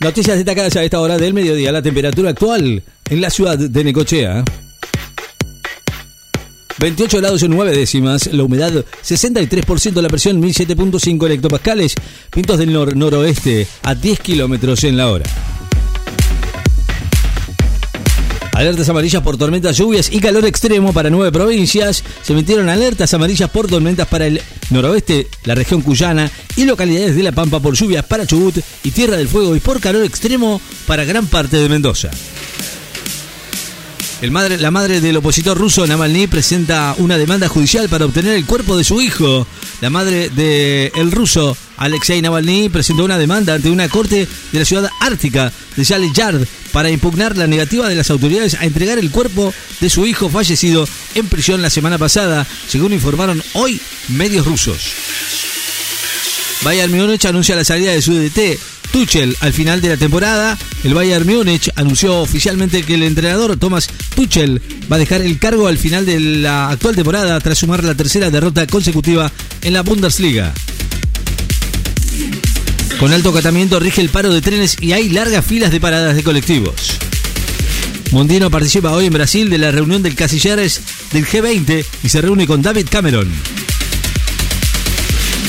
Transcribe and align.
Noticias 0.00 0.36
destacadas 0.36 0.76
a 0.76 0.84
esta 0.84 1.00
hora 1.00 1.18
del 1.18 1.34
mediodía. 1.34 1.72
La 1.72 1.82
temperatura 1.82 2.30
actual 2.30 2.82
en 3.08 3.20
la 3.20 3.30
ciudad 3.30 3.58
de 3.58 3.84
Necochea. 3.84 4.44
28 6.78 7.18
grados 7.18 7.42
en 7.42 7.52
9 7.52 7.74
décimas, 7.74 8.26
la 8.32 8.42
humedad 8.42 8.84
63%, 9.02 10.02
la 10.02 10.08
presión 10.08 10.42
1007.5 10.42 11.30
hectopascales, 11.30 11.94
pintos 12.30 12.58
del 12.58 12.72
nor 12.72 12.94
noroeste 12.94 13.66
a 13.82 13.94
10 13.94 14.20
kilómetros 14.20 14.84
en 14.84 14.98
la 14.98 15.10
hora. 15.10 15.24
Alertas 18.56 18.88
amarillas 18.88 19.22
por 19.22 19.36
tormentas, 19.36 19.76
lluvias 19.76 20.10
y 20.10 20.18
calor 20.18 20.46
extremo 20.46 20.94
para 20.94 21.10
nueve 21.10 21.30
provincias. 21.30 22.02
Se 22.22 22.32
emitieron 22.32 22.70
alertas 22.70 23.12
amarillas 23.12 23.50
por 23.50 23.66
tormentas 23.66 24.08
para 24.08 24.26
el 24.26 24.40
noroeste, 24.70 25.28
la 25.44 25.54
región 25.54 25.82
cuyana 25.82 26.30
y 26.56 26.64
localidades 26.64 27.16
de 27.16 27.22
La 27.22 27.32
Pampa 27.32 27.60
por 27.60 27.74
lluvias 27.74 28.06
para 28.06 28.26
Chubut 28.26 28.56
y 28.82 28.92
Tierra 28.92 29.18
del 29.18 29.28
Fuego 29.28 29.54
y 29.56 29.60
por 29.60 29.78
calor 29.78 30.04
extremo 30.04 30.58
para 30.86 31.04
gran 31.04 31.26
parte 31.26 31.58
de 31.58 31.68
Mendoza. 31.68 32.10
La 34.22 34.70
madre 34.70 35.02
del 35.02 35.18
opositor 35.18 35.58
ruso 35.58 35.86
Navalny 35.86 36.26
presenta 36.26 36.94
una 36.96 37.18
demanda 37.18 37.48
judicial 37.48 37.90
para 37.90 38.06
obtener 38.06 38.36
el 38.36 38.46
cuerpo 38.46 38.78
de 38.78 38.84
su 38.84 39.02
hijo. 39.02 39.46
La 39.82 39.90
madre 39.90 40.30
del 40.30 41.12
ruso 41.12 41.54
Alexei 41.76 42.22
Navalny 42.22 42.68
presentó 42.68 43.04
una 43.04 43.18
demanda 43.18 43.54
ante 43.54 43.70
una 43.70 43.88
corte 43.88 44.28
de 44.52 44.58
la 44.58 44.64
ciudad 44.64 44.90
ártica 45.00 45.52
de 45.76 45.84
Yale 45.84 46.10
Yard 46.12 46.46
para 46.72 46.90
impugnar 46.90 47.36
la 47.36 47.46
negativa 47.46 47.88
de 47.88 47.94
las 47.94 48.10
autoridades 48.10 48.54
a 48.54 48.64
entregar 48.64 48.98
el 48.98 49.10
cuerpo 49.10 49.52
de 49.80 49.90
su 49.90 50.06
hijo 50.06 50.28
fallecido 50.28 50.88
en 51.14 51.28
prisión 51.28 51.62
la 51.62 51.70
semana 51.70 51.98
pasada, 51.98 52.46
según 52.68 52.92
informaron 52.92 53.42
hoy 53.54 53.80
medios 54.08 54.46
rusos. 54.46 54.78
Bayern 56.62 56.92
Múnich 56.92 57.24
anuncia 57.26 57.54
la 57.54 57.64
salida 57.64 57.92
de 57.92 58.02
su 58.02 58.14
DT 58.14 58.58
Tuchel 58.90 59.36
al 59.40 59.52
final 59.52 59.80
de 59.80 59.90
la 59.90 59.96
temporada. 59.96 60.58
El 60.84 60.94
Bayern 60.94 61.26
Múnich 61.26 61.70
anunció 61.76 62.20
oficialmente 62.20 62.82
que 62.82 62.94
el 62.94 63.02
entrenador 63.02 63.56
Thomas 63.56 63.88
Tuchel 64.14 64.60
va 64.90 64.96
a 64.96 64.98
dejar 64.98 65.20
el 65.20 65.38
cargo 65.38 65.66
al 65.66 65.78
final 65.78 66.06
de 66.06 66.18
la 66.18 66.70
actual 66.70 66.96
temporada 66.96 67.38
tras 67.40 67.58
sumar 67.58 67.84
la 67.84 67.94
tercera 67.94 68.30
derrota 68.30 68.66
consecutiva 68.66 69.30
en 69.62 69.74
la 69.74 69.82
Bundesliga. 69.82 70.54
Con 72.98 73.12
alto 73.12 73.28
acatamiento 73.28 73.78
rige 73.78 74.00
el 74.00 74.08
paro 74.08 74.32
de 74.32 74.40
trenes 74.40 74.76
y 74.80 74.92
hay 74.92 75.10
largas 75.10 75.44
filas 75.44 75.70
de 75.70 75.80
paradas 75.80 76.16
de 76.16 76.22
colectivos. 76.22 76.98
Mondino 78.10 78.50
participa 78.50 78.92
hoy 78.92 79.06
en 79.06 79.12
Brasil 79.12 79.50
de 79.50 79.58
la 79.58 79.70
reunión 79.70 80.02
del 80.02 80.14
Casilleres 80.14 80.80
del 81.12 81.26
G20 81.26 81.84
y 82.02 82.08
se 82.08 82.22
reúne 82.22 82.46
con 82.46 82.62
David 82.62 82.86
Cameron. 82.90 83.30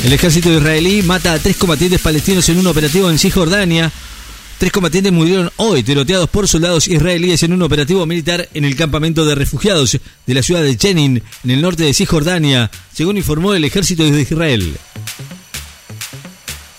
El 0.04 0.12
ejército 0.12 0.52
israelí 0.52 1.02
mata 1.04 1.34
a 1.34 1.40
tres 1.40 1.56
combatientes 1.56 2.02
palestinos 2.02 2.50
en 2.50 2.60
un 2.60 2.68
operativo 2.68 3.10
en 3.10 3.18
Cisjordania. 3.18 3.92
Tres 4.58 4.72
combatientes 4.72 5.14
murieron 5.14 5.50
hoy 5.56 5.84
tiroteados 5.84 6.30
por 6.30 6.48
soldados 6.50 6.88
israelíes 6.88 7.44
en 7.44 7.54
un 7.54 7.62
operativo 7.62 8.06
militar 8.06 8.50
en 8.54 8.66
el 8.66 8.76
campamento 8.76 9.24
de 9.24 9.36
refugiados 9.36 9.98
de 10.26 10.34
la 10.34 10.44
ciudad 10.44 10.64
de 10.64 10.78
Jenin, 10.78 11.24
en 11.44 11.52
el 11.52 11.62
norte 11.62 11.84
de 11.84 11.94
Cisjordania, 11.94 12.70
según 12.94 13.18
informó 13.18 13.54
el 13.54 13.64
ejército 13.64 14.04
de 14.04 14.22
Israel. 14.22 14.78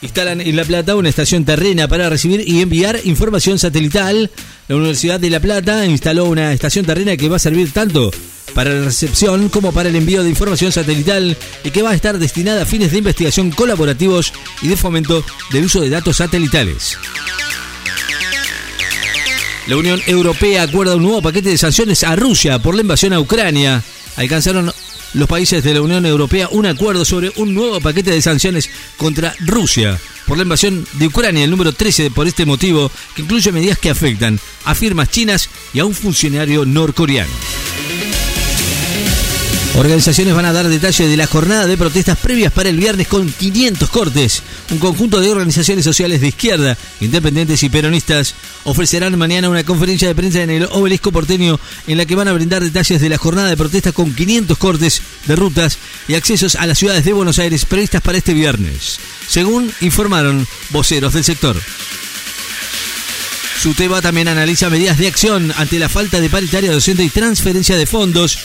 Instalan 0.00 0.40
en 0.40 0.54
La 0.54 0.64
Plata 0.64 0.94
una 0.94 1.08
estación 1.08 1.44
terrena 1.44 1.88
para 1.88 2.08
recibir 2.08 2.44
y 2.46 2.60
enviar 2.60 3.00
información 3.04 3.58
satelital. 3.58 4.30
La 4.68 4.76
Universidad 4.76 5.18
de 5.18 5.30
La 5.30 5.40
Plata 5.40 5.84
instaló 5.86 6.26
una 6.26 6.52
estación 6.52 6.84
terrena 6.84 7.16
que 7.16 7.28
va 7.28 7.36
a 7.36 7.40
servir 7.40 7.72
tanto 7.72 8.10
para 8.54 8.72
la 8.72 8.84
recepción 8.84 9.48
como 9.48 9.72
para 9.72 9.88
el 9.88 9.96
envío 9.96 10.22
de 10.22 10.30
información 10.30 10.72
satelital 10.72 11.36
y 11.64 11.70
que 11.70 11.82
va 11.82 11.90
a 11.90 11.94
estar 11.94 12.18
destinada 12.18 12.62
a 12.62 12.66
fines 12.66 12.92
de 12.92 12.98
investigación 12.98 13.50
colaborativos 13.50 14.32
y 14.62 14.68
de 14.68 14.76
fomento 14.76 15.24
del 15.52 15.64
uso 15.64 15.80
de 15.80 15.90
datos 15.90 16.16
satelitales. 16.16 16.96
La 19.66 19.76
Unión 19.76 20.00
Europea 20.06 20.62
acuerda 20.62 20.96
un 20.96 21.02
nuevo 21.02 21.20
paquete 21.20 21.50
de 21.50 21.58
sanciones 21.58 22.02
a 22.02 22.16
Rusia 22.16 22.58
por 22.58 22.74
la 22.74 22.80
invasión 22.80 23.12
a 23.12 23.20
Ucrania. 23.20 23.82
Alcanzaron 24.16 24.72
los 25.14 25.28
países 25.28 25.62
de 25.64 25.74
la 25.74 25.82
Unión 25.82 26.06
Europea 26.06 26.48
un 26.50 26.66
acuerdo 26.66 27.04
sobre 27.04 27.32
un 27.36 27.54
nuevo 27.54 27.80
paquete 27.80 28.10
de 28.10 28.22
sanciones 28.22 28.70
contra 28.96 29.34
Rusia 29.40 29.98
por 30.26 30.36
la 30.36 30.42
invasión 30.42 30.86
de 30.94 31.06
Ucrania, 31.06 31.44
el 31.44 31.50
número 31.50 31.72
13 31.72 32.10
por 32.10 32.26
este 32.26 32.44
motivo, 32.44 32.90
que 33.14 33.22
incluye 33.22 33.50
medidas 33.50 33.78
que 33.78 33.90
afectan 33.90 34.38
a 34.64 34.74
firmas 34.74 35.10
chinas 35.10 35.48
y 35.72 35.80
a 35.80 35.86
un 35.86 35.94
funcionario 35.94 36.66
norcoreano. 36.66 37.32
Organizaciones 39.78 40.34
van 40.34 40.44
a 40.44 40.52
dar 40.52 40.66
detalles 40.66 41.08
de 41.08 41.16
la 41.16 41.28
jornada 41.28 41.64
de 41.68 41.76
protestas 41.76 42.18
previas 42.18 42.52
para 42.52 42.68
el 42.68 42.76
viernes 42.76 43.06
con 43.06 43.30
500 43.30 43.88
cortes. 43.90 44.42
Un 44.72 44.78
conjunto 44.78 45.20
de 45.20 45.30
organizaciones 45.30 45.84
sociales 45.84 46.20
de 46.20 46.26
izquierda, 46.26 46.76
independientes 47.00 47.62
y 47.62 47.68
peronistas 47.68 48.34
ofrecerán 48.64 49.16
mañana 49.16 49.48
una 49.48 49.62
conferencia 49.62 50.08
de 50.08 50.16
prensa 50.16 50.42
en 50.42 50.50
el 50.50 50.64
obelisco 50.64 51.12
porteño 51.12 51.60
en 51.86 51.96
la 51.96 52.06
que 52.06 52.16
van 52.16 52.26
a 52.26 52.32
brindar 52.32 52.64
detalles 52.64 53.00
de 53.00 53.08
la 53.08 53.18
jornada 53.18 53.50
de 53.50 53.56
protestas 53.56 53.92
con 53.92 54.12
500 54.12 54.58
cortes 54.58 55.00
de 55.26 55.36
rutas 55.36 55.78
y 56.08 56.14
accesos 56.14 56.56
a 56.56 56.66
las 56.66 56.76
ciudades 56.76 57.04
de 57.04 57.12
Buenos 57.12 57.38
Aires 57.38 57.64
previstas 57.64 58.02
para 58.02 58.18
este 58.18 58.34
viernes, 58.34 58.98
según 59.28 59.72
informaron 59.80 60.44
voceros 60.70 61.14
del 61.14 61.22
sector. 61.22 61.56
Suteba 63.62 64.02
también 64.02 64.26
analiza 64.26 64.70
medidas 64.70 64.98
de 64.98 65.06
acción 65.06 65.52
ante 65.56 65.78
la 65.78 65.88
falta 65.88 66.20
de 66.20 66.30
paritaria 66.30 66.72
docente 66.72 67.04
y 67.04 67.10
transferencia 67.10 67.76
de 67.76 67.86
fondos 67.86 68.38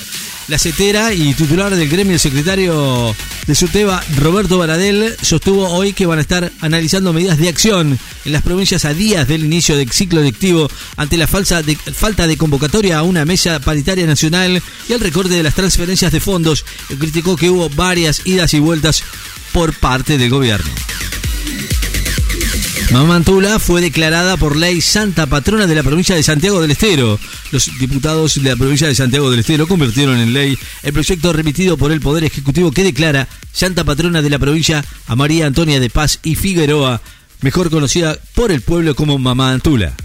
la 0.47 0.59
CETERA 0.59 1.13
y 1.13 1.33
titular 1.33 1.75
del 1.75 1.89
gremio, 1.89 2.13
el 2.13 2.19
secretario 2.19 3.15
de 3.47 3.55
SUTEBA, 3.55 4.03
Roberto 4.17 4.57
Baradel, 4.57 5.15
sostuvo 5.21 5.67
hoy 5.69 5.93
que 5.93 6.05
van 6.05 6.19
a 6.19 6.21
estar 6.21 6.51
analizando 6.61 7.13
medidas 7.13 7.37
de 7.37 7.49
acción 7.49 7.97
en 8.25 8.31
las 8.31 8.41
provincias 8.41 8.85
a 8.85 8.93
días 8.93 9.27
del 9.27 9.45
inicio 9.45 9.77
del 9.77 9.91
ciclo 9.91 10.21
lectivo 10.21 10.69
ante 10.97 11.17
la 11.17 11.27
falsa 11.27 11.61
falta 11.93 12.27
de 12.27 12.37
convocatoria 12.37 12.99
a 12.99 13.03
una 13.03 13.25
mesa 13.25 13.59
paritaria 13.59 14.05
nacional 14.05 14.61
y 14.87 14.93
el 14.93 14.99
recorte 14.99 15.33
de 15.33 15.43
las 15.43 15.55
transferencias 15.55 16.11
de 16.11 16.19
fondos. 16.19 16.65
Criticó 16.99 17.35
que 17.35 17.49
hubo 17.49 17.69
varias 17.69 18.21
idas 18.25 18.53
y 18.53 18.59
vueltas 18.59 19.03
por 19.53 19.73
parte 19.73 20.17
del 20.17 20.29
gobierno. 20.29 20.69
Mamantula 22.93 23.57
fue 23.57 23.81
declarada 23.81 24.37
por 24.37 24.55
ley 24.55 24.79
santa 24.79 25.25
patrona 25.25 25.65
de 25.65 25.73
la 25.73 25.81
provincia 25.81 26.15
de 26.15 26.21
Santiago 26.21 26.61
del 26.61 26.69
Estero. 26.69 27.19
Los 27.49 27.71
diputados 27.79 28.35
de 28.35 28.47
la 28.51 28.55
provincia 28.55 28.87
de 28.87 28.93
Santiago 28.93 29.31
del 29.31 29.39
Estero 29.39 29.67
convirtieron 29.67 30.19
en 30.19 30.31
ley 30.31 30.55
el 30.83 30.93
proyecto 30.93 31.33
remitido 31.33 31.75
por 31.75 31.91
el 31.91 32.01
Poder 32.01 32.23
Ejecutivo 32.23 32.71
que 32.71 32.83
declara 32.83 33.27
santa 33.51 33.83
patrona 33.83 34.21
de 34.21 34.29
la 34.29 34.37
provincia 34.37 34.85
a 35.07 35.15
María 35.15 35.47
Antonia 35.47 35.79
de 35.79 35.89
Paz 35.89 36.19
y 36.21 36.35
Figueroa, 36.35 37.01
mejor 37.41 37.71
conocida 37.71 38.15
por 38.35 38.51
el 38.51 38.61
pueblo 38.61 38.93
como 38.93 39.17
Mamá 39.17 39.53
Antula. 39.53 39.95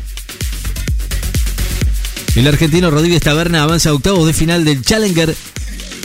El 2.36 2.46
argentino 2.46 2.90
Rodríguez 2.90 3.20
Taberna 3.20 3.64
avanza 3.64 3.90
a 3.90 3.94
octavos 3.94 4.26
de 4.26 4.32
final 4.32 4.64
del 4.64 4.80
Challenger 4.80 5.36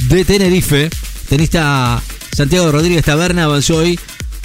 de 0.10 0.26
Tenerife. 0.26 0.90
Tenista 1.30 2.04
Santiago 2.34 2.74
Rodríguez 2.74 3.06
Taberna 3.06 3.46
avanzó 3.46 3.78
hoy 3.78 3.98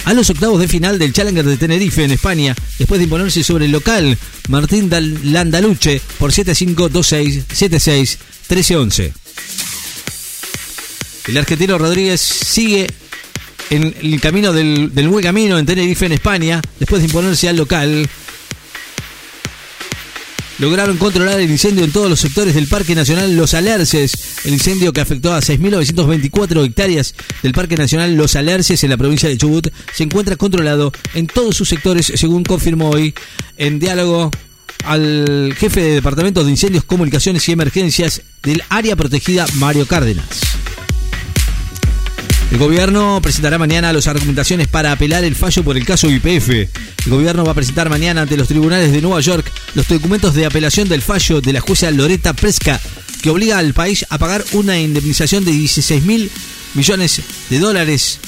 a 0.09 0.13
los 0.15 0.27
octavos 0.31 0.59
de 0.59 0.67
final 0.67 0.97
del 0.97 1.13
Challenger 1.13 1.45
de 1.45 1.55
Tenerife 1.55 2.03
en 2.03 2.09
España, 2.09 2.55
después 2.79 2.97
de 2.97 3.03
imponerse 3.03 3.43
sobre 3.43 3.65
el 3.65 3.71
local 3.71 4.17
Martín 4.47 4.89
Landaluche 5.25 6.01
por 6.17 6.31
7-5, 6.31 6.89
2-6, 6.89 7.43
7-6, 7.45 8.17
13-11. 8.49 9.13
El 11.27 11.37
argentino 11.37 11.77
Rodríguez 11.77 12.19
sigue 12.21 12.87
en 13.69 13.93
el 14.01 14.19
camino 14.19 14.51
del, 14.51 14.95
del 14.95 15.09
buen 15.09 15.23
camino 15.23 15.59
en 15.59 15.67
Tenerife 15.67 16.07
en 16.07 16.13
España, 16.13 16.59
después 16.79 17.03
de 17.03 17.05
imponerse 17.05 17.47
al 17.47 17.57
local 17.57 18.09
lograron 20.59 20.97
controlar 20.97 21.39
el 21.39 21.49
incendio 21.49 21.83
en 21.83 21.91
todos 21.91 22.09
los 22.09 22.19
sectores 22.19 22.53
del 22.53 22.67
Parque 22.67 22.93
Nacional 22.93 23.35
Los 23.35 23.53
Alerces. 23.53 24.45
El 24.45 24.53
incendio 24.53 24.93
que 24.93 25.01
afectó 25.01 25.33
a 25.33 25.39
6.924 25.39 26.65
hectáreas 26.65 27.15
del 27.41 27.53
Parque 27.53 27.77
Nacional 27.77 28.15
Los 28.15 28.35
Alerces 28.35 28.83
en 28.83 28.89
la 28.89 28.97
provincia 28.97 29.29
de 29.29 29.37
Chubut 29.37 29.69
se 29.93 30.03
encuentra 30.03 30.35
controlado 30.35 30.91
en 31.13 31.27
todos 31.27 31.55
sus 31.55 31.69
sectores, 31.69 32.11
según 32.15 32.43
confirmó 32.43 32.89
hoy 32.89 33.13
en 33.57 33.79
diálogo 33.79 34.31
al 34.83 35.53
jefe 35.57 35.81
de 35.81 35.93
Departamento 35.95 36.43
de 36.43 36.51
Incendios, 36.51 36.83
Comunicaciones 36.83 37.47
y 37.49 37.51
Emergencias 37.51 38.21
del 38.43 38.63
área 38.69 38.95
protegida, 38.95 39.45
Mario 39.55 39.85
Cárdenas. 39.85 40.58
El 42.51 42.57
gobierno 42.57 43.19
presentará 43.21 43.59
mañana 43.59 43.93
las 43.93 44.07
argumentaciones 44.07 44.67
para 44.67 44.91
apelar 44.91 45.23
el 45.23 45.35
fallo 45.35 45.63
por 45.63 45.77
el 45.77 45.85
caso 45.85 46.09
YPF. 46.09 46.49
El 46.49 46.69
gobierno 47.11 47.45
va 47.45 47.51
a 47.51 47.55
presentar 47.55 47.89
mañana 47.89 48.23
ante 48.23 48.37
los 48.37 48.47
tribunales 48.47 48.91
de 48.91 49.01
Nueva 49.01 49.21
York 49.21 49.51
los 49.75 49.87
documentos 49.87 50.33
de 50.33 50.47
apelación 50.47 50.89
del 50.89 51.03
fallo 51.03 51.41
de 51.41 51.53
la 51.53 51.61
jueza 51.61 51.91
Loretta 51.91 52.33
Presca, 52.33 52.81
que 53.21 53.29
obliga 53.29 53.59
al 53.59 53.73
país 53.73 54.03
a 54.09 54.17
pagar 54.17 54.43
una 54.53 54.79
indemnización 54.79 55.45
de 55.45 55.51
16 55.51 56.03
mil 56.05 56.31
millones 56.73 57.21
de 57.51 57.59
dólares 57.59 58.19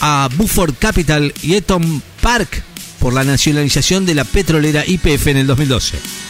a 0.00 0.28
Buford 0.36 0.74
Capital 0.78 1.34
y 1.42 1.54
Eton 1.54 2.00
Park 2.20 2.62
por 3.00 3.12
la 3.12 3.24
nacionalización 3.24 4.06
de 4.06 4.14
la 4.14 4.24
petrolera 4.24 4.84
YPF 4.86 5.26
en 5.26 5.38
el 5.38 5.46
2012. 5.48 6.23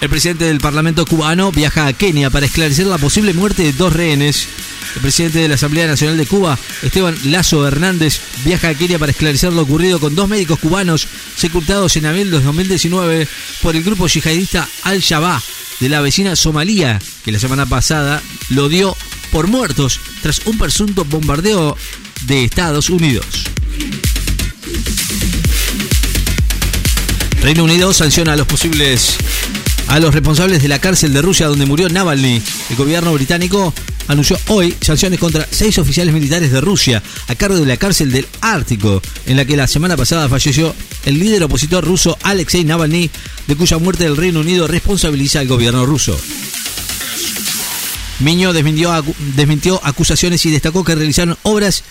El 0.00 0.08
presidente 0.08 0.44
del 0.44 0.60
Parlamento 0.60 1.04
cubano 1.06 1.50
viaja 1.50 1.86
a 1.86 1.92
Kenia 1.92 2.30
para 2.30 2.46
esclarecer 2.46 2.86
la 2.86 2.98
posible 2.98 3.32
muerte 3.32 3.64
de 3.64 3.72
dos 3.72 3.92
rehenes 3.92 4.46
El 4.94 5.02
presidente 5.02 5.40
de 5.40 5.48
la 5.48 5.56
Asamblea 5.56 5.88
Nacional 5.88 6.16
de 6.16 6.26
Cuba, 6.26 6.56
Esteban 6.82 7.16
Lazo 7.24 7.66
Hernández, 7.66 8.20
viaja 8.44 8.68
a 8.68 8.74
Kenia 8.74 8.98
para 8.98 9.10
esclarecer 9.10 9.52
lo 9.52 9.62
ocurrido 9.62 9.98
con 9.98 10.14
dos 10.14 10.28
médicos 10.28 10.60
cubanos 10.60 11.08
sepultados 11.36 11.96
en 11.96 12.06
abril 12.06 12.30
de 12.30 12.40
2019 12.40 13.26
por 13.60 13.74
el 13.74 13.82
grupo 13.82 14.06
yihadista 14.06 14.68
Al-Shabaab 14.84 15.42
de 15.80 15.88
la 15.88 16.00
vecina 16.00 16.36
Somalia, 16.36 17.00
que 17.24 17.32
la 17.32 17.38
semana 17.40 17.66
pasada 17.66 18.22
lo 18.50 18.68
dio 18.68 18.96
por 19.32 19.48
muertos 19.48 20.00
tras 20.22 20.46
un 20.46 20.58
presunto 20.58 21.04
bombardeo 21.04 21.76
de 22.22 22.44
Estados 22.44 22.88
Unidos. 22.88 23.26
Reino 27.42 27.64
Unido 27.64 27.92
sanciona 27.94 28.32
a 28.32 28.36
los 28.36 28.46
posibles 28.46 29.16
a 29.88 29.98
los 30.00 30.14
responsables 30.14 30.62
de 30.62 30.68
la 30.68 30.78
cárcel 30.78 31.12
de 31.12 31.22
Rusia 31.22 31.46
donde 31.46 31.66
murió 31.66 31.88
Navalny. 31.88 32.42
El 32.70 32.76
gobierno 32.76 33.12
británico 33.14 33.72
anunció 34.06 34.38
hoy 34.48 34.74
sanciones 34.80 35.18
contra 35.18 35.46
seis 35.50 35.78
oficiales 35.78 36.14
militares 36.14 36.52
de 36.52 36.60
Rusia 36.60 37.02
a 37.26 37.34
cargo 37.34 37.58
de 37.58 37.66
la 37.66 37.76
cárcel 37.76 38.12
del 38.12 38.26
Ártico, 38.40 39.02
en 39.26 39.36
la 39.36 39.44
que 39.44 39.56
la 39.56 39.66
semana 39.66 39.96
pasada 39.96 40.28
falleció 40.28 40.74
el 41.04 41.18
líder 41.18 41.42
opositor 41.44 41.84
ruso 41.84 42.16
Alexei 42.22 42.64
Navalny, 42.64 43.10
de 43.46 43.56
cuya 43.56 43.78
muerte 43.78 44.04
el 44.04 44.16
Reino 44.16 44.40
Unido 44.40 44.66
responsabiliza 44.66 45.40
al 45.40 45.48
gobierno 45.48 45.86
ruso. 45.86 46.18
Miño 48.20 48.52
desmintió, 48.52 49.80
acusaciones 49.84 50.44
y 50.44 50.50
destacó 50.50 50.84
que 50.84 50.96
realizaron 50.96 51.38
obras 51.44 51.84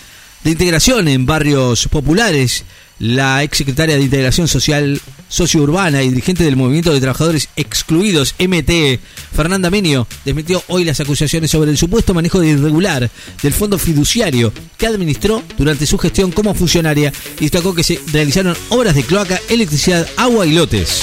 de 0.44 0.50
integración 0.50 1.08
en 1.08 1.26
barrios 1.26 1.88
populares 1.88 2.64
la 2.98 3.42
ex 3.42 3.58
secretaria 3.58 3.96
de 3.96 4.02
Integración 4.02 4.46
Social 4.46 5.00
Sociourbana 5.28 6.02
y 6.02 6.08
dirigente 6.08 6.44
del 6.44 6.56
Movimiento 6.56 6.92
de 6.92 7.00
Trabajadores 7.00 7.48
Excluidos, 7.56 8.34
MT, 8.38 9.00
Fernanda 9.34 9.70
Menio, 9.70 10.06
desmitió 10.24 10.62
hoy 10.68 10.84
las 10.84 11.00
acusaciones 11.00 11.50
sobre 11.50 11.70
el 11.70 11.78
supuesto 11.78 12.14
manejo 12.14 12.40
de 12.40 12.48
irregular 12.48 13.10
del 13.42 13.52
fondo 13.52 13.78
fiduciario 13.78 14.52
que 14.76 14.86
administró 14.86 15.42
durante 15.56 15.86
su 15.86 15.98
gestión 15.98 16.32
como 16.32 16.54
funcionaria 16.54 17.12
y 17.38 17.42
destacó 17.42 17.74
que 17.74 17.84
se 17.84 18.00
realizaron 18.12 18.56
obras 18.70 18.94
de 18.94 19.04
cloaca, 19.04 19.40
electricidad, 19.48 20.08
agua 20.16 20.46
y 20.46 20.52
lotes. 20.52 21.02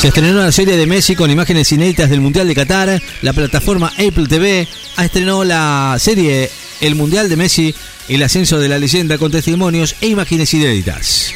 Se 0.00 0.08
estrenó 0.08 0.32
una 0.32 0.52
serie 0.52 0.76
de 0.76 0.86
Messi 0.86 1.16
con 1.16 1.30
imágenes 1.30 1.72
inéditas 1.72 2.10
del 2.10 2.20
Mundial 2.20 2.46
de 2.46 2.54
Qatar. 2.54 3.02
La 3.22 3.32
plataforma 3.32 3.88
Apple 3.88 4.26
TV 4.28 4.68
ha 4.96 5.04
estrenado 5.04 5.42
la 5.42 5.96
serie 5.98 6.50
El 6.82 6.94
Mundial 6.96 7.30
de 7.30 7.36
Messi, 7.36 7.74
el 8.08 8.22
ascenso 8.22 8.58
de 8.58 8.68
la 8.68 8.78
leyenda 8.78 9.18
con 9.18 9.30
testimonios 9.30 9.96
e 10.00 10.08
imágenes 10.08 10.52
inéditas. 10.54 11.32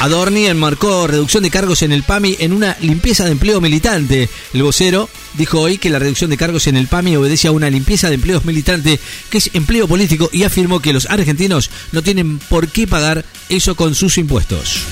Adorni 0.00 0.46
enmarcó 0.46 1.06
reducción 1.06 1.42
de 1.42 1.50
cargos 1.50 1.82
en 1.82 1.90
el 1.90 2.02
PAMI 2.02 2.36
en 2.40 2.52
una 2.52 2.76
limpieza 2.80 3.24
de 3.24 3.32
empleo 3.32 3.62
militante. 3.62 4.28
El 4.52 4.62
vocero 4.62 5.08
dijo 5.34 5.60
hoy 5.60 5.78
que 5.78 5.88
la 5.88 5.98
reducción 5.98 6.28
de 6.28 6.36
cargos 6.36 6.66
en 6.66 6.76
el 6.76 6.86
PAMI 6.86 7.16
obedece 7.16 7.48
a 7.48 7.52
una 7.52 7.70
limpieza 7.70 8.08
de 8.08 8.16
empleos 8.16 8.44
militante 8.44 9.00
que 9.30 9.38
es 9.38 9.50
empleo 9.54 9.88
político 9.88 10.28
y 10.32 10.44
afirmó 10.44 10.80
que 10.80 10.92
los 10.92 11.06
argentinos 11.06 11.70
no 11.92 12.02
tienen 12.02 12.38
por 12.38 12.68
qué 12.68 12.86
pagar 12.86 13.24
eso 13.48 13.74
con 13.74 13.94
sus 13.94 14.18
impuestos. 14.18 14.82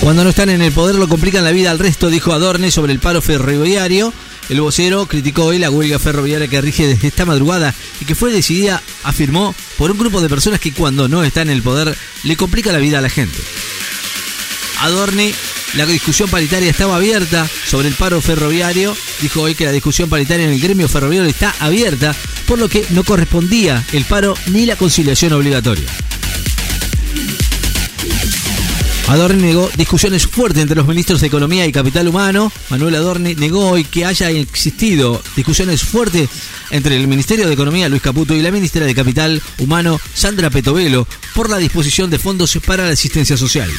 Cuando 0.00 0.24
no 0.24 0.30
están 0.30 0.50
en 0.50 0.60
el 0.60 0.72
poder 0.72 0.96
lo 0.96 1.08
complican 1.08 1.44
la 1.44 1.52
vida 1.52 1.70
al 1.70 1.78
resto, 1.78 2.10
dijo 2.10 2.32
Adorne 2.32 2.70
sobre 2.70 2.92
el 2.92 2.98
paro 2.98 3.22
ferroviario. 3.22 4.12
El 4.48 4.60
vocero 4.60 5.06
criticó 5.06 5.44
hoy 5.46 5.58
la 5.58 5.70
huelga 5.70 5.98
ferroviaria 5.98 6.48
que 6.48 6.60
rige 6.60 6.86
desde 6.86 7.08
esta 7.08 7.24
madrugada 7.24 7.74
y 8.00 8.04
que 8.04 8.14
fue 8.14 8.32
decidida, 8.32 8.82
afirmó, 9.02 9.54
por 9.78 9.90
un 9.90 9.98
grupo 9.98 10.20
de 10.20 10.28
personas 10.28 10.60
que 10.60 10.72
cuando 10.72 11.08
no 11.08 11.24
están 11.24 11.48
en 11.48 11.56
el 11.56 11.62
poder 11.62 11.96
le 12.24 12.36
complica 12.36 12.72
la 12.72 12.78
vida 12.78 12.98
a 12.98 13.02
la 13.02 13.08
gente. 13.08 13.38
Adorni, 14.80 15.32
la 15.74 15.86
discusión 15.86 16.28
paritaria 16.28 16.70
estaba 16.70 16.96
abierta 16.96 17.48
sobre 17.66 17.88
el 17.88 17.94
paro 17.94 18.20
ferroviario. 18.20 18.96
Dijo 19.20 19.40
hoy 19.40 19.54
que 19.54 19.64
la 19.64 19.72
discusión 19.72 20.08
paritaria 20.08 20.44
en 20.44 20.52
el 20.52 20.60
gremio 20.60 20.88
ferroviario 20.88 21.28
está 21.28 21.54
abierta, 21.58 22.14
por 22.46 22.58
lo 22.58 22.68
que 22.68 22.84
no 22.90 23.02
correspondía 23.02 23.84
el 23.92 24.04
paro 24.04 24.36
ni 24.48 24.66
la 24.66 24.76
conciliación 24.76 25.32
obligatoria. 25.32 25.86
Adorni 29.08 29.42
negó 29.42 29.70
discusiones 29.76 30.26
fuertes 30.26 30.62
entre 30.62 30.76
los 30.76 30.86
ministros 30.86 31.20
de 31.20 31.26
Economía 31.26 31.66
y 31.66 31.72
Capital 31.72 32.08
Humano. 32.08 32.50
Manuel 32.70 32.94
Adorni 32.94 33.34
negó 33.34 33.68
hoy 33.68 33.84
que 33.84 34.06
haya 34.06 34.30
existido 34.30 35.22
discusiones 35.36 35.82
fuertes 35.82 36.28
entre 36.70 36.96
el 36.96 37.06
Ministerio 37.06 37.46
de 37.46 37.52
Economía, 37.52 37.88
Luis 37.88 38.00
Caputo, 38.00 38.34
y 38.34 38.40
la 38.40 38.50
ministra 38.50 38.86
de 38.86 38.94
Capital 38.94 39.42
Humano, 39.58 40.00
Sandra 40.14 40.48
Petovelo, 40.48 41.06
por 41.34 41.50
la 41.50 41.58
disposición 41.58 42.08
de 42.08 42.18
fondos 42.18 42.58
para 42.66 42.86
la 42.86 42.92
asistencia 42.92 43.36
social. 43.36 43.70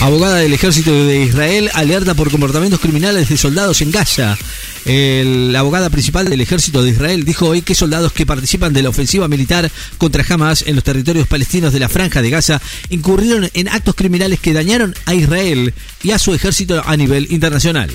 Abogada 0.00 0.36
del 0.36 0.52
ejército 0.52 0.92
de 1.06 1.22
Israel 1.22 1.70
alerta 1.72 2.14
por 2.14 2.30
comportamientos 2.30 2.78
criminales 2.78 3.28
de 3.28 3.38
soldados 3.38 3.80
en 3.80 3.90
Gaza. 3.90 4.36
La 4.86 5.60
abogada 5.60 5.90
principal 5.90 6.28
del 6.28 6.40
ejército 6.40 6.82
de 6.82 6.90
Israel 6.90 7.24
dijo 7.24 7.48
hoy 7.48 7.62
que 7.62 7.74
soldados 7.74 8.12
que 8.12 8.26
participan 8.26 8.72
de 8.72 8.82
la 8.82 8.90
ofensiva 8.90 9.28
militar 9.28 9.70
contra 9.98 10.24
Hamas 10.28 10.62
en 10.66 10.74
los 10.74 10.84
territorios 10.84 11.26
palestinos 11.26 11.72
de 11.72 11.80
la 11.80 11.88
franja 11.88 12.22
de 12.22 12.30
Gaza 12.30 12.60
incurrieron 12.90 13.48
en 13.54 13.68
actos 13.68 13.94
criminales 13.94 14.40
que 14.40 14.52
dañaron 14.52 14.94
a 15.06 15.14
Israel 15.14 15.72
y 16.02 16.10
a 16.10 16.18
su 16.18 16.34
ejército 16.34 16.82
a 16.84 16.96
nivel 16.96 17.26
internacional. 17.30 17.90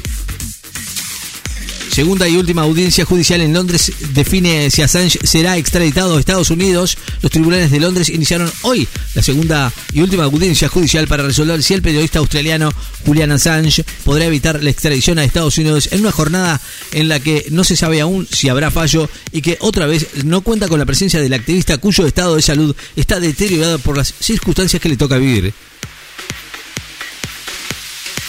Segunda 1.90 2.30
y 2.30 2.38
última 2.38 2.62
audiencia 2.62 3.04
judicial 3.04 3.42
en 3.42 3.52
Londres 3.52 3.92
define 4.14 4.70
si 4.70 4.82
Assange 4.84 5.20
será 5.24 5.58
extraditado 5.58 6.16
a 6.16 6.20
Estados 6.20 6.52
Unidos. 6.52 6.98
Los 7.22 7.32
tribunales 7.32 7.72
de 7.72 7.80
Londres 7.80 8.10
iniciaron 8.10 8.50
hoy 8.62 8.88
la 9.16 9.24
segunda 9.24 9.74
y 9.92 10.02
última 10.02 10.26
audiencia 10.26 10.70
judicial 10.70 11.08
para 11.08 11.24
resolver 11.24 11.62
si 11.64 11.74
el 11.74 11.82
periodista 11.82 12.20
australiano 12.20 12.72
Julian 13.06 13.32
Assange 13.32 13.84
podrá 14.04 14.26
evitar 14.26 14.64
la 14.64 14.70
extradición 14.70 15.18
a 15.18 15.24
Estados 15.24 15.58
Unidos 15.58 15.90
en 15.92 16.02
una 16.02 16.12
jornada 16.12 16.62
en 16.92 17.08
la 17.10 17.20
que 17.20 17.48
no 17.50 17.64
se 17.64 17.76
sabe 17.76 18.02
aún 18.02 18.28
si 18.32 18.50
habrá 18.50 18.70
fallo 18.72 19.10
y 19.32 19.42
que 19.42 19.58
otra 19.60 19.88
vez 19.88 20.08
no 20.24 20.42
cuenta 20.42 20.68
con 20.68 20.80
la 20.80 20.86
presencia 20.86 21.20
del 21.20 21.34
activista 21.34 21.80
cuyo 21.80 22.06
estado 22.06 22.36
de 22.36 22.42
salud 22.44 22.76
está 22.96 23.20
deteriorado 23.20 23.80
por 23.80 23.98
las 23.98 24.14
circunstancias 24.20 24.82
que 24.82 24.90
le 24.90 24.98
toca 24.98 25.18
vivir. 25.18 25.54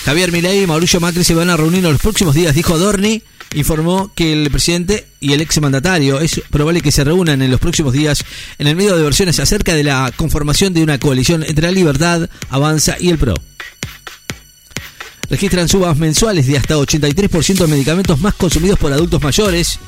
Javier 0.05 0.33
Milei 0.33 0.63
y 0.63 0.67
Mauricio 0.67 1.01
Macri 1.01 1.25
se 1.25 1.35
van 1.35 1.51
a 1.51 1.57
reunir 1.57 1.85
en 1.85 1.93
los 1.93 2.01
próximos 2.01 2.35
días, 2.35 2.55
dijo 2.55 2.75
Adorni 2.75 3.23
informó 3.55 4.13
que 4.15 4.33
el 4.33 4.51
presidente 4.51 5.07
y 5.19 5.33
el 5.33 5.41
exmandatario 5.41 6.21
es 6.21 6.41
probable 6.51 6.81
que 6.81 6.93
se 6.93 7.05
reúnan 7.05 7.43
en 7.43 7.51
los 7.51 7.61
próximos 7.61 7.93
días 7.93 8.25
en 8.59 8.67
el 8.67 8.77
medio 8.77 8.97
de 8.97 9.03
versiones 9.03 9.41
acerca 9.41 9.75
de 9.75 9.85
la 9.85 10.13
conformación 10.17 10.73
de 10.73 10.83
una 10.83 10.99
coalición 10.99 11.43
entre 11.43 11.67
la 11.67 11.73
Libertad, 11.73 12.29
Avanza 12.49 12.97
y 12.99 13.11
el 13.11 13.19
PRO. 13.19 13.35
Registran 15.29 15.69
subas 15.69 15.97
mensuales 15.97 16.47
de 16.47 16.59
hasta 16.59 16.77
83% 16.77 17.55
de 17.55 17.67
medicamentos 17.67 18.21
más 18.21 18.35
consumidos 18.35 18.79
por 18.79 18.93
adultos 18.93 19.23
mayores. 19.23 19.79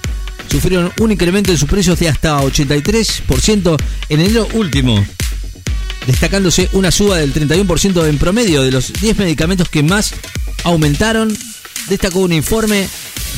Sufrieron 0.49 0.93
un 1.01 1.13
incremento 1.13 1.51
en 1.51 1.59
sus 1.59 1.69
precios 1.69 1.99
de 1.99 2.09
hasta 2.09 2.41
83% 2.41 3.77
en 4.09 4.21
enero 4.21 4.47
último, 4.55 5.05
destacándose 6.07 6.69
una 6.73 6.91
suba 6.91 7.19
del 7.19 7.33
31% 7.33 8.09
en 8.09 8.19
promedio 8.19 8.63
de 8.63 8.71
los 8.71 8.93
10 8.93 9.19
medicamentos 9.19 9.69
que 9.69 9.83
más 9.83 10.15
aumentaron, 10.65 11.37
destacó 11.89 12.21
un 12.21 12.33
informe 12.33 12.89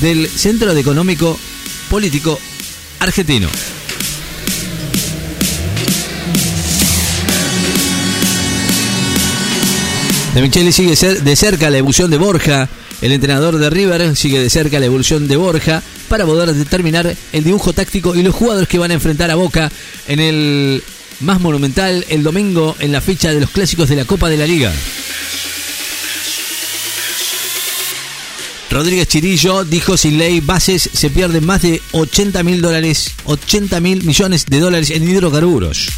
del 0.01 0.29
Centro 0.29 0.75
de 0.75 0.81
Económico 0.81 1.39
Político 1.89 2.39
Argentino. 3.01 3.49
De 10.35 10.43
Michele 10.43 10.73
sigue 10.73 10.97
de 10.97 11.37
cerca 11.37 11.71
la 11.71 11.79
evolución 11.79 12.11
de 12.11 12.19
Borja. 12.19 12.69
El 13.01 13.13
entrenador 13.13 13.57
de 13.59 13.71
River 13.71 14.17
sigue 14.17 14.41
de 14.41 14.51
cerca 14.51 14.81
la 14.81 14.87
evolución 14.87 15.29
de 15.29 15.37
Borja 15.37 15.81
para 16.09 16.25
poder 16.25 16.53
determinar 16.53 17.15
el 17.33 17.45
dibujo 17.45 17.73
táctico 17.73 18.17
y 18.17 18.23
los 18.23 18.35
jugadores 18.35 18.69
que 18.69 18.79
van 18.79 18.91
a 18.91 18.95
enfrentar 18.95 19.31
a 19.31 19.37
Boca 19.37 19.71
en 20.09 20.19
el 20.19 20.83
más 21.21 21.41
monumental 21.41 22.05
el 22.09 22.23
domingo 22.23 22.77
en 22.79 22.93
la 22.93 23.01
fecha 23.01 23.33
de 23.33 23.41
los 23.41 23.51
clásicos 23.51 23.89
de 23.89 23.97
la 23.97 24.05
Copa 24.05 24.29
de 24.29 24.37
la 24.37 24.47
Liga. 24.47 24.73
Rodríguez 28.71 29.07
Chirillo 29.07 29.65
dijo 29.65 29.97
sin 29.97 30.19
ley 30.19 30.41
bases 30.41 30.91
se 30.93 31.09
pierden 31.09 31.47
más 31.47 31.63
de 31.63 31.81
80 31.93 32.43
mil 32.43 32.61
dólares, 32.61 33.13
80 33.25 33.79
mil 33.81 34.03
millones 34.03 34.47
de 34.47 34.59
dólares 34.59 34.91
en 34.91 35.09
hidrocarburos. 35.09 35.91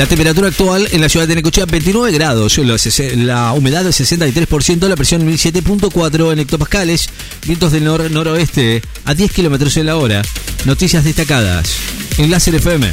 La 0.00 0.06
temperatura 0.06 0.48
actual 0.48 0.88
en 0.92 1.02
la 1.02 1.10
ciudad 1.10 1.28
de 1.28 1.34
Necochea 1.34 1.66
29 1.66 2.10
grados, 2.12 2.56
la 2.56 3.52
humedad 3.52 3.84
del 3.84 3.92
63%, 3.92 4.88
la 4.88 4.96
presión 4.96 5.28
1007.4 5.28 6.32
en 6.32 6.38
hectopascales, 6.38 7.10
vientos 7.46 7.70
del 7.70 7.84
nor-noroeste 7.84 8.80
a 9.04 9.12
10 9.12 9.30
kilómetros 9.30 9.76
en 9.76 9.84
la 9.84 9.98
hora. 9.98 10.22
Noticias 10.64 11.04
destacadas 11.04 11.76
en 12.16 12.30
Láser 12.30 12.54
FM. 12.54 12.90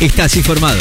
Estás 0.00 0.34
informado. 0.34 0.80